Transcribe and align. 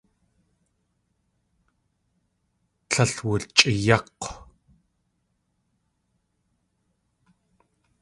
Tlél 2.89 3.11
wulchʼéeyák̲w. 3.25 4.23